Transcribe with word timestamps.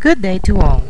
Good 0.00 0.22
day 0.22 0.38
to 0.44 0.56
all. 0.56 0.82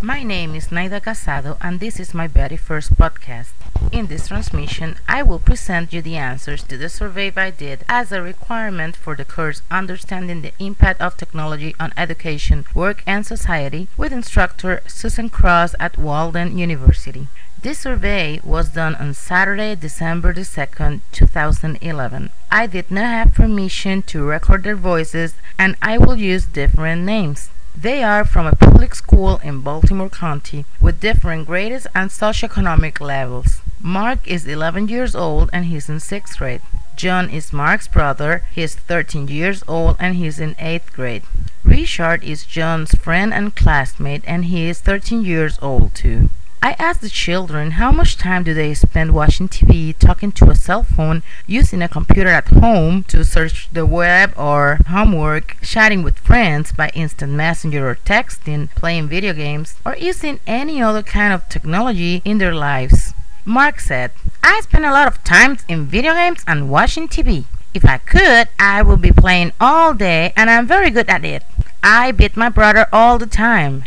My 0.00 0.22
name 0.22 0.54
is 0.54 0.70
Naida 0.70 1.00
Casado 1.00 1.56
and 1.60 1.80
this 1.80 1.98
is 1.98 2.14
my 2.14 2.28
very 2.28 2.56
first 2.56 2.94
podcast. 2.94 3.50
In 3.90 4.06
this 4.06 4.28
transmission, 4.28 4.94
I 5.08 5.24
will 5.24 5.40
present 5.40 5.92
you 5.92 6.00
the 6.00 6.14
answers 6.14 6.62
to 6.64 6.76
the 6.76 6.88
survey 6.88 7.32
I 7.34 7.50
did 7.50 7.84
as 7.88 8.12
a 8.12 8.22
requirement 8.22 8.94
for 8.94 9.16
the 9.16 9.24
course 9.24 9.62
Understanding 9.72 10.42
the 10.42 10.52
Impact 10.60 11.00
of 11.00 11.16
Technology 11.16 11.74
on 11.80 11.92
Education, 11.96 12.64
Work 12.76 13.02
and 13.08 13.26
Society 13.26 13.88
with 13.96 14.12
instructor 14.12 14.82
Susan 14.86 15.30
Cross 15.30 15.74
at 15.80 15.98
Walden 15.98 16.56
University. 16.56 17.26
This 17.60 17.80
survey 17.80 18.40
was 18.44 18.68
done 18.68 18.94
on 18.94 19.14
Saturday, 19.14 19.74
December 19.74 20.32
the 20.32 20.42
2nd, 20.42 21.00
2011. 21.10 22.30
I 22.52 22.68
did 22.68 22.92
not 22.92 23.06
have 23.06 23.34
permission 23.34 24.02
to 24.02 24.22
record 24.22 24.62
their 24.62 24.76
voices 24.76 25.34
and 25.58 25.74
I 25.82 25.98
will 25.98 26.14
use 26.14 26.46
different 26.46 27.02
names. 27.02 27.50
They 27.76 28.04
are 28.04 28.24
from 28.24 28.46
a 28.46 28.54
public 28.54 28.94
school 28.94 29.38
in 29.38 29.60
Baltimore 29.60 30.08
County 30.08 30.64
with 30.80 31.00
different 31.00 31.46
grades 31.46 31.86
and 31.94 32.08
socioeconomic 32.08 33.00
levels. 33.00 33.62
Mark 33.80 34.26
is 34.26 34.46
11 34.46 34.88
years 34.88 35.16
old 35.16 35.50
and 35.52 35.66
he's 35.66 35.88
in 35.88 35.96
6th 35.96 36.38
grade. 36.38 36.62
John 36.94 37.28
is 37.28 37.52
Mark's 37.52 37.88
brother. 37.88 38.44
He's 38.54 38.76
13 38.76 39.26
years 39.26 39.64
old 39.66 39.96
and 39.98 40.14
he's 40.14 40.38
in 40.38 40.54
8th 40.54 40.92
grade. 40.92 41.24
Richard 41.64 42.22
is 42.22 42.44
John's 42.44 42.92
friend 42.94 43.34
and 43.34 43.56
classmate 43.56 44.22
and 44.24 44.44
he 44.44 44.68
is 44.68 44.80
13 44.80 45.24
years 45.24 45.58
old 45.60 45.94
too. 45.94 46.30
I 46.62 46.76
asked 46.78 47.02
the 47.02 47.10
children 47.10 47.72
how 47.72 47.92
much 47.92 48.16
time 48.16 48.42
do 48.42 48.54
they 48.54 48.72
spend 48.74 49.12
watching 49.12 49.48
TV, 49.48 49.96
talking 49.96 50.32
to 50.32 50.50
a 50.50 50.54
cell 50.54 50.82
phone, 50.82 51.22
using 51.46 51.82
a 51.82 51.88
computer 51.88 52.30
at 52.30 52.48
home 52.48 53.02
to 53.04 53.24
search 53.24 53.68
the 53.70 53.84
web 53.84 54.32
or 54.36 54.78
homework, 54.88 55.56
chatting 55.60 56.02
with 56.02 56.18
friends 56.18 56.72
by 56.72 56.88
instant 56.94 57.32
messenger 57.32 57.88
or 57.88 57.96
texting, 57.96 58.70
playing 58.74 59.08
video 59.08 59.34
games, 59.34 59.74
or 59.84 59.96
using 59.96 60.40
any 60.46 60.80
other 60.80 61.02
kind 61.02 61.34
of 61.34 61.48
technology 61.48 62.22
in 62.24 62.38
their 62.38 62.54
lives. 62.54 63.12
Mark 63.44 63.78
said, 63.78 64.12
I 64.42 64.60
spend 64.60 64.86
a 64.86 64.92
lot 64.92 65.06
of 65.06 65.22
time 65.22 65.58
in 65.68 65.84
video 65.84 66.14
games 66.14 66.42
and 66.46 66.70
watching 66.70 67.08
TV. 67.08 67.44
If 67.74 67.84
I 67.84 67.98
could, 67.98 68.48
I 68.58 68.82
would 68.82 69.02
be 69.02 69.12
playing 69.12 69.52
all 69.60 69.92
day 69.92 70.32
and 70.34 70.48
I'm 70.48 70.66
very 70.66 70.88
good 70.90 71.10
at 71.10 71.24
it. 71.24 71.42
I 71.82 72.12
beat 72.12 72.38
my 72.38 72.48
brother 72.48 72.86
all 72.90 73.18
the 73.18 73.26
time. 73.26 73.84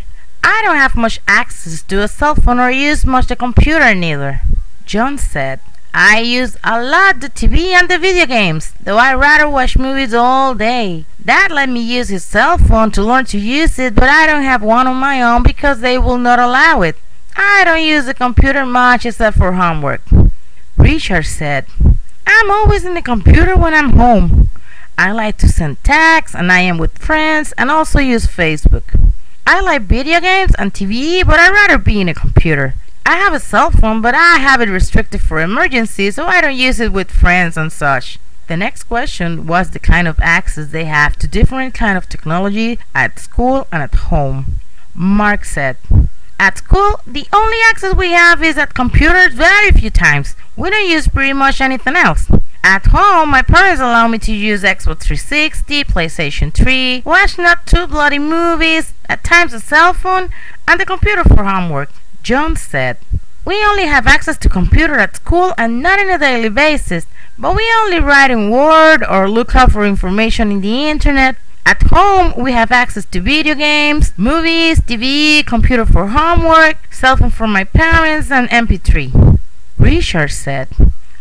I 0.50 0.62
don't 0.62 0.78
have 0.78 0.96
much 0.96 1.20
access 1.28 1.82
to 1.82 2.02
a 2.02 2.08
cell 2.08 2.34
phone 2.34 2.58
or 2.58 2.72
use 2.72 3.06
much 3.06 3.28
the 3.28 3.36
computer 3.36 3.94
neither. 3.94 4.40
John 4.86 5.18
said, 5.18 5.60
I 5.94 6.22
use 6.22 6.56
a 6.64 6.82
lot 6.82 7.20
the 7.20 7.28
TV 7.28 7.72
and 7.74 7.90
the 7.90 8.00
video 8.00 8.26
games, 8.26 8.74
though 8.82 8.96
I 8.96 9.14
rather 9.14 9.50
watch 9.50 9.78
movies 9.78 10.14
all 10.14 10.56
day. 10.56 11.04
Dad 11.22 11.52
let 11.52 11.68
me 11.68 11.82
use 11.82 12.08
his 12.08 12.24
cell 12.24 12.58
phone 12.58 12.92
to 12.92 13.04
learn 13.04 13.26
to 13.26 13.38
use 13.38 13.78
it, 13.78 13.94
but 13.94 14.08
I 14.08 14.26
don't 14.26 14.44
have 14.44 14.64
one 14.64 14.88
on 14.88 14.96
my 14.96 15.22
own 15.22 15.44
because 15.44 15.82
they 15.82 15.98
will 15.98 16.18
not 16.18 16.40
allow 16.40 16.82
it. 16.82 16.96
I 17.36 17.66
don't 17.66 17.84
use 17.84 18.06
the 18.06 18.14
computer 18.14 18.66
much 18.66 19.06
except 19.06 19.38
for 19.38 19.52
homework. 19.52 20.02
Richard 20.78 21.26
said, 21.26 21.66
I'm 22.26 22.50
always 22.50 22.86
in 22.86 22.94
the 22.94 23.02
computer 23.02 23.58
when 23.58 23.74
I'm 23.74 23.98
home. 23.98 24.50
I 24.98 25.12
like 25.12 25.36
to 25.40 25.50
send 25.50 25.84
texts 25.84 26.34
and 26.34 26.54
I 26.54 26.62
am 26.62 26.78
with 26.78 26.98
friends 26.98 27.52
and 27.58 27.70
also 27.70 28.00
use 28.00 28.28
Facebook. 28.28 29.07
I 29.50 29.62
like 29.62 29.84
video 29.84 30.20
games 30.20 30.54
and 30.56 30.74
TV, 30.74 31.26
but 31.26 31.40
I'd 31.40 31.54
rather 31.54 31.78
be 31.78 32.02
in 32.02 32.10
a 32.10 32.14
computer. 32.14 32.74
I 33.06 33.16
have 33.16 33.32
a 33.32 33.40
cell 33.40 33.72
phone, 33.72 34.02
but 34.02 34.14
I 34.14 34.40
have 34.40 34.60
it 34.60 34.68
restricted 34.68 35.22
for 35.22 35.40
emergencies, 35.40 36.16
so 36.16 36.26
I 36.26 36.42
don't 36.42 36.58
use 36.58 36.82
it 36.82 36.92
with 36.92 37.10
friends 37.10 37.56
and 37.56 37.72
such. 37.72 38.20
The 38.50 38.58
next 38.58 38.84
question 38.84 39.48
was 39.48 39.70
the 39.70 39.80
kind 39.80 40.06
of 40.06 40.20
access 40.20 40.68
they 40.68 40.84
have 40.84 41.16
to 41.20 41.30
different 41.30 41.74
kind 41.74 41.98
of 41.98 42.10
technology 42.10 42.78
at 42.94 43.20
school 43.20 43.68
and 43.72 43.82
at 43.82 43.96
home. 43.96 44.58
Mark 44.94 45.46
said, 45.46 45.78
At 46.40 46.60
school, 46.60 47.00
the 47.08 47.28
only 47.34 47.58
access 47.68 47.96
we 47.96 48.12
have 48.12 48.44
is 48.44 48.58
at 48.58 48.76
computers 48.76 49.34
very 49.34 49.72
few 49.72 49.90
times. 49.90 50.36
We 50.56 50.70
don't 50.70 50.88
use 50.88 51.08
pretty 51.08 51.34
much 51.34 51.62
anything 51.62 51.96
else. 51.96 52.30
At 52.64 52.88
home, 52.88 53.30
my 53.30 53.42
parents 53.42 53.82
allow 53.82 54.08
me 54.08 54.20
to 54.20 54.34
use 54.34 54.62
Xbox 54.62 55.02
360, 55.02 55.84
PlayStation 55.86 56.54
3, 56.54 57.02
watch 57.06 57.38
not 57.38 57.66
too 57.66 57.88
bloody 57.88 58.20
movies, 58.20 58.94
at 59.08 59.24
times 59.24 59.54
a 59.54 59.60
cell 59.60 59.94
phone, 59.94 60.30
and 60.68 60.80
the 60.80 60.86
computer 60.86 61.24
for 61.24 61.44
homework. 61.46 61.90
John 62.24 62.56
said, 62.56 62.98
We 63.46 63.64
only 63.64 63.86
have 63.86 64.06
access 64.06 64.38
to 64.40 64.50
computer 64.50 64.96
at 64.96 65.16
school 65.16 65.54
and 65.58 65.82
not 65.82 66.00
on 66.00 66.10
a 66.10 66.20
daily 66.20 66.50
basis, 66.50 67.08
but 67.40 67.56
we 67.56 67.72
only 67.80 68.00
write 68.00 68.32
in 68.32 68.52
Word 68.52 69.04
or 69.10 69.30
look 69.30 69.56
up 69.56 69.72
for 69.72 69.86
information 69.86 70.52
in 70.52 70.62
the 70.62 70.90
internet. 70.90 71.38
At 71.68 71.84
home, 71.92 72.34
we 72.42 72.54
have 72.54 72.72
access 72.72 73.04
to 73.04 73.20
video 73.20 73.54
games, 73.54 74.14
movies, 74.16 74.80
TV, 74.80 75.46
computer 75.46 75.86
for 75.86 76.08
homework, 76.08 76.94
cell 76.94 77.18
phone 77.18 77.30
for 77.30 77.46
my 77.46 77.66
parents, 77.66 78.32
and 78.32 78.48
MP3. 78.50 79.38
Richard 79.78 80.32
said, 80.32 80.70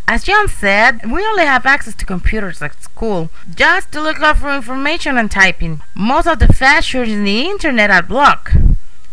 as 0.07 0.23
John 0.23 0.47
said, 0.47 1.11
we 1.11 1.21
only 1.25 1.43
have 1.43 1.65
access 1.65 1.95
to 1.95 2.05
computers 2.05 2.61
at 2.61 2.81
school, 2.81 3.29
just 3.53 3.91
to 3.91 4.01
look 4.01 4.21
up 4.21 4.37
for 4.37 4.55
information 4.55 5.17
and 5.17 5.29
typing. 5.29 5.81
Most 5.93 6.27
of 6.27 6.39
the 6.39 6.47
features 6.47 7.09
in 7.09 7.25
the 7.25 7.41
internet 7.41 7.91
are 7.91 8.01
blocked. 8.01 8.55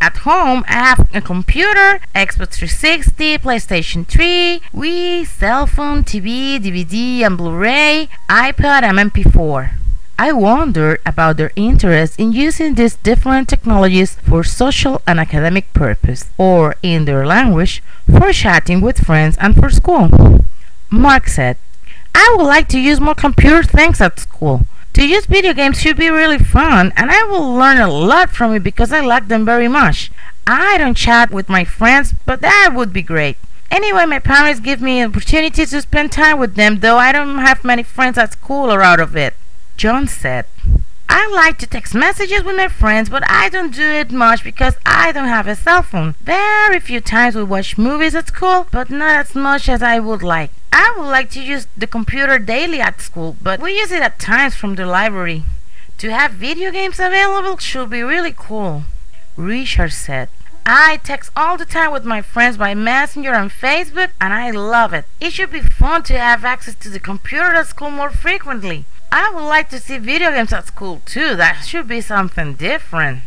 At 0.01 0.19
home, 0.19 0.63
I 0.69 0.75
have 0.75 1.09
a 1.13 1.21
computer, 1.21 1.99
Xbox 2.15 2.53
360, 2.55 3.39
PlayStation 3.39 4.07
3, 4.07 4.61
Wii, 4.73 5.27
cell 5.27 5.67
phone, 5.67 6.05
TV, 6.05 6.61
DVD, 6.61 7.27
and 7.27 7.37
Blu-ray, 7.37 8.09
iPod, 8.31 8.85
and 8.85 9.11
MP4. 9.11 9.81
I 10.17 10.31
wonder 10.33 11.01
about 11.05 11.39
their 11.39 11.51
interest 11.57 12.21
in 12.21 12.33
using 12.33 12.75
these 12.75 12.95
different 12.95 13.49
technologies 13.49 14.15
for 14.15 14.45
social 14.45 15.03
and 15.09 15.19
academic 15.19 15.73
purpose, 15.73 16.31
or 16.39 16.77
in 16.83 17.05
their 17.05 17.27
language, 17.27 17.83
for 18.07 18.33
chatting 18.33 18.81
with 18.81 19.05
friends 19.05 19.37
and 19.39 19.57
for 19.57 19.71
school. 19.71 20.45
Mark 20.89 21.27
said, 21.27 21.57
I 22.15 22.33
would 22.37 22.45
like 22.45 22.69
to 22.69 22.79
use 22.79 23.01
more 23.01 23.17
computer 23.17 23.65
things 23.65 24.01
at 24.01 24.21
school. 24.21 24.67
To 24.93 25.05
use 25.05 25.27
video 25.27 25.53
games 25.53 25.81
should 25.81 25.97
be 25.97 26.09
really 26.09 26.39
fun, 26.39 26.93
and 26.95 27.11
I 27.11 27.25
will 27.25 27.53
learn 27.53 27.79
a 27.79 27.91
lot 27.91 28.31
from 28.31 28.55
it 28.55 28.63
because 28.63 28.93
I 28.93 29.01
like 29.01 29.27
them 29.27 29.45
very 29.45 29.67
much. 29.67 30.13
I 30.47 30.79
don't 30.79 30.97
chat 30.97 31.33
with 31.33 31.49
my 31.49 31.65
friends, 31.65 32.15
but 32.25 32.41
that 32.41 32.71
would 32.73 32.93
be 32.93 33.03
great. 33.03 33.37
Anyway, 33.69 34.07
my 34.07 34.21
parents 34.21 34.61
give 34.61 34.81
me 34.81 35.01
an 35.01 35.11
opportunity 35.11 35.67
to 35.67 35.83
spend 35.83 36.13
time 36.13 36.39
with 36.39 36.55
them, 36.55 36.79
though 36.79 36.99
I 36.99 37.11
don't 37.11 37.39
have 37.39 37.65
many 37.65 37.83
friends 37.83 38.17
at 38.17 38.35
school 38.35 38.73
or 38.73 38.81
out 38.81 39.01
of 39.01 39.17
it. 39.17 39.35
John 39.77 40.07
said, 40.07 40.47
I 41.09 41.29
like 41.31 41.59
to 41.59 41.67
text 41.67 41.95
messages 41.95 42.45
with 42.45 42.57
my 42.57 42.69
friends, 42.69 43.09
but 43.09 43.23
I 43.29 43.49
don't 43.49 43.75
do 43.75 43.83
it 43.83 44.11
much 44.13 44.43
because 44.43 44.77
I 44.87 45.13
don't 45.13 45.29
have 45.29 45.47
a 45.47 45.55
cell 45.55 45.83
phone. 45.83 46.15
Very 46.21 46.81
few 46.81 47.01
times 47.01 47.35
we 47.35 47.43
watch 47.43 47.77
movies 47.77 48.15
at 48.15 48.29
school, 48.29 48.67
but 48.71 48.89
not 48.89 49.17
as 49.17 49.35
much 49.35 49.69
as 49.69 49.83
I 49.83 49.99
would 49.99 50.23
like. 50.23 50.51
I 50.73 50.95
would 50.97 51.07
like 51.07 51.31
to 51.31 51.43
use 51.43 51.67
the 51.77 51.87
computer 51.87 52.39
daily 52.39 52.81
at 52.81 53.01
school, 53.01 53.37
but 53.43 53.61
we 53.61 53.79
use 53.79 53.91
it 53.91 54.03
at 54.03 54.19
times 54.19 54.55
from 54.55 54.77
the 54.77 54.87
library. 54.87 55.45
To 55.99 56.11
have 56.11 56.33
video 56.33 56.71
games 56.71 56.99
available 56.99 57.59
should 57.59 57.91
be 57.91 58.03
really 58.03 58.35
cool. 58.37 58.85
Richard 59.37 59.93
said, 59.93 60.29
I 60.67 60.99
text 61.05 61.31
all 61.37 61.57
the 61.57 61.67
time 61.67 61.93
with 61.93 62.05
my 62.05 62.23
friends 62.23 62.57
by 62.57 62.75
Messenger 62.75 63.35
and 63.35 63.51
Facebook, 63.51 64.11
and 64.21 64.33
I 64.33 64.51
love 64.51 64.93
it. 64.95 65.05
It 65.21 65.33
should 65.33 65.51
be 65.51 65.61
fun 65.61 66.05
to 66.05 66.19
have 66.19 66.45
access 66.45 66.75
to 66.77 66.89
the 66.89 67.01
computer 67.01 67.55
at 67.55 67.67
school 67.67 67.91
more 67.91 68.11
frequently. 68.11 68.87
I 69.17 69.31
would 69.31 69.47
like 69.47 69.69
to 69.69 69.79
see 69.79 69.99
video 69.99 70.33
games 70.33 70.53
at 70.53 70.67
school 70.67 71.01
too. 71.07 71.37
That 71.37 71.65
should 71.65 71.87
be 71.87 72.01
something 72.01 72.55
different. 72.55 73.21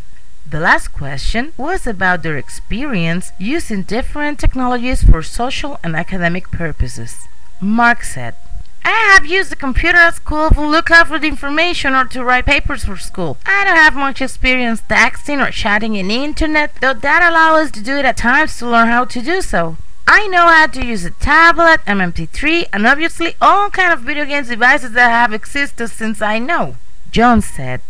The 0.45 0.59
last 0.59 0.89
question 0.89 1.53
was 1.55 1.87
about 1.87 2.23
their 2.23 2.35
experience 2.35 3.31
using 3.39 3.83
different 3.83 4.37
technologies 4.37 5.01
for 5.01 5.23
social 5.23 5.79
and 5.85 5.95
academic 5.95 6.51
purposes. 6.51 7.15
Mark 7.61 8.03
said, 8.03 8.35
I 8.83 9.13
have 9.13 9.25
used 9.25 9.49
the 9.49 9.55
computer 9.55 9.97
at 9.97 10.15
school 10.15 10.49
to 10.49 10.61
look 10.67 10.91
up 10.91 11.07
for 11.07 11.19
the 11.19 11.29
information 11.29 11.93
or 11.93 12.03
to 12.03 12.21
write 12.21 12.45
papers 12.45 12.83
for 12.83 12.97
school. 12.97 13.37
I 13.45 13.63
don't 13.63 13.77
have 13.77 13.95
much 13.95 14.21
experience 14.21 14.81
texting 14.81 15.39
or 15.41 15.51
chatting 15.51 15.95
in 15.95 16.09
the 16.09 16.15
internet, 16.15 16.75
though 16.81 16.95
that 16.95 17.23
allows 17.23 17.67
us 17.67 17.71
to 17.71 17.81
do 17.81 17.95
it 17.95 18.03
at 18.03 18.17
times 18.17 18.57
to 18.57 18.67
learn 18.67 18.89
how 18.89 19.05
to 19.05 19.21
do 19.21 19.41
so. 19.41 19.77
I 20.09 20.27
know 20.27 20.47
how 20.47 20.67
to 20.67 20.85
use 20.85 21.03
a 21.03 21.11
tablet, 21.11 21.81
MP3, 21.85 22.67
and 22.71 22.87
obviously 22.87 23.35
all 23.41 23.69
kind 23.69 23.91
of 23.91 23.99
video 23.99 24.23
games 24.23 24.47
devices 24.47 24.93
that 24.93 25.09
have 25.09 25.33
existed 25.33 25.89
since 25.89 26.21
I 26.21 26.39
know. 26.39 26.77
John 27.11 27.41
said, 27.41 27.81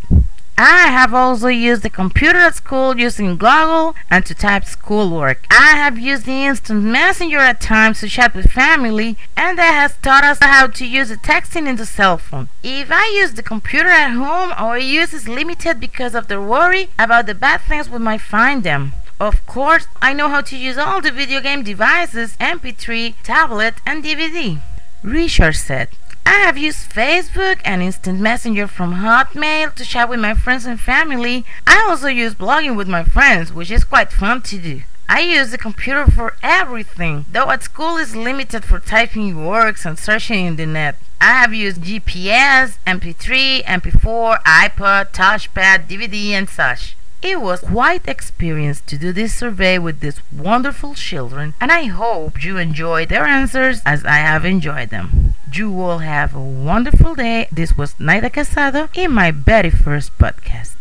I 0.58 0.88
have 0.88 1.14
also 1.14 1.50
used 1.50 1.84
the 1.84 1.92
computer 1.92 2.40
at 2.40 2.56
school 2.56 2.98
using 2.98 3.38
Google 3.38 3.94
and 4.10 4.26
to 4.26 4.34
type 4.34 4.66
schoolwork. 4.66 5.46
I 5.52 5.76
have 5.76 6.00
used 6.00 6.26
the 6.26 6.46
instant 6.46 6.84
messenger 6.84 7.38
at 7.38 7.62
times 7.62 8.00
to 8.00 8.10
chat 8.10 8.34
with 8.34 8.50
family 8.50 9.18
and 9.36 9.60
that 9.60 9.76
has 9.76 9.96
taught 9.98 10.24
us 10.24 10.40
how 10.42 10.66
to 10.66 10.88
use 10.88 11.10
the 11.10 11.18
texting 11.18 11.68
in 11.68 11.76
the 11.76 11.86
cell 11.86 12.18
phone. 12.18 12.50
If 12.64 12.92
I 12.92 13.16
use 13.16 13.34
the 13.34 13.44
computer 13.44 13.90
at 13.90 14.14
home, 14.14 14.52
our 14.58 14.80
use 14.80 15.14
is 15.14 15.28
limited 15.28 15.80
because 15.80 16.16
of 16.16 16.28
the 16.28 16.42
worry 16.42 16.90
about 16.98 17.28
the 17.28 17.36
bad 17.36 17.62
things 17.62 17.88
we 17.88 18.00
might 18.00 18.22
find 18.22 18.64
them. 18.64 18.94
Of 19.20 19.48
course, 19.48 19.88
I 20.00 20.14
know 20.14 20.30
how 20.30 20.42
to 20.42 20.56
use 20.56 20.78
all 20.78 21.02
the 21.02 21.12
video 21.12 21.42
game 21.42 21.64
devices, 21.64 22.38
MP3, 22.38 23.16
tablet, 23.24 23.76
and 23.84 24.04
DVD. 24.04 24.62
Richard 25.02 25.54
said, 25.54 25.90
I 26.24 26.34
have 26.42 26.56
used 26.56 26.92
Facebook 26.92 27.60
and 27.66 27.82
Instant 27.82 28.20
Messenger 28.20 28.68
from 28.68 28.96
Hotmail 28.96 29.74
to 29.74 29.84
chat 29.84 30.08
with 30.08 30.20
my 30.20 30.36
friends 30.36 30.66
and 30.66 30.80
family. 30.80 31.46
I 31.66 31.84
also 31.90 32.08
use 32.08 32.36
blogging 32.36 32.76
with 32.78 32.88
my 32.88 33.04
friends, 33.04 33.52
which 33.52 33.72
is 33.72 33.84
quite 33.84 34.12
fun 34.12 34.44
to 34.44 34.60
do. 34.60 34.82
I 35.10 35.22
use 35.22 35.50
the 35.50 35.58
computer 35.58 36.06
for 36.06 36.36
everything, 36.44 37.26
though 37.32 37.50
at 37.50 37.64
school 37.64 37.98
is 37.98 38.16
limited 38.16 38.66
for 38.66 38.80
typing 38.80 39.44
works 39.46 39.84
and 39.84 39.98
searching 39.98 40.46
in 40.46 40.58
the 40.58 40.68
net. 40.68 40.98
I 41.20 41.32
have 41.32 41.56
used 41.56 41.82
GPS, 41.82 42.78
MP3, 42.86 43.64
MP4, 43.64 44.44
iPod, 44.44 45.14
touchpad, 45.14 45.88
DVD, 45.88 46.32
and 46.32 46.48
such. 46.48 46.98
It 47.22 47.42
was 47.42 47.62
quite 47.62 48.08
experience 48.08 48.80
to 48.82 48.98
do 48.98 49.12
this 49.12 49.34
survey 49.34 49.80
with 49.80 50.02
these 50.02 50.22
wonderful 50.32 50.94
children, 50.94 51.56
and 51.60 51.72
I 51.72 51.86
hope 51.86 52.44
you 52.44 52.58
enjoyed 52.58 53.10
their 53.10 53.26
answers 53.26 53.82
as 53.86 54.06
I 54.06 54.18
have 54.18 54.46
enjoyed 54.46 54.90
them. 54.90 55.34
You 55.52 55.82
all 55.82 56.00
have 56.00 56.36
a 56.36 56.40
wonderful 56.40 57.16
day. 57.16 57.48
This 57.52 57.76
was 57.76 58.00
Naida 58.00 58.30
Casado 58.30 58.90
in 58.94 59.12
my 59.12 59.32
very 59.32 59.72
first 59.72 60.16
podcast. 60.20 60.76